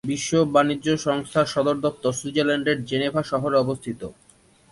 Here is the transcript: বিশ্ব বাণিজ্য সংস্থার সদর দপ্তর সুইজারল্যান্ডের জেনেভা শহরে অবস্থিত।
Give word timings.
বিশ্ব 0.03 0.31
বাণিজ্য 0.53 0.87
সংস্থার 1.05 1.47
সদর 1.53 1.77
দপ্তর 1.85 2.11
সুইজারল্যান্ডের 2.19 2.77
জেনেভা 2.89 3.21
শহরে 3.31 3.55
অবস্থিত। 3.59 4.01